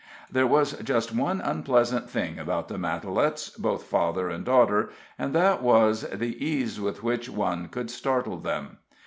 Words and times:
There 0.31 0.47
was 0.47 0.71
just 0.79 1.13
one 1.13 1.41
unpleasant 1.41 2.09
thing 2.09 2.39
about 2.39 2.69
the 2.69 2.79
Matalettes, 2.79 3.55
both 3.55 3.83
father 3.83 4.29
and 4.29 4.43
daughter, 4.43 4.89
and 5.19 5.31
that 5.35 5.61
was, 5.61 6.09
the 6.09 6.43
ease 6.43 6.81
with 6.81 7.03
which 7.03 7.29
one 7.29 7.67
could 7.67 7.91
startle 7.91 8.37
them. 8.39 8.79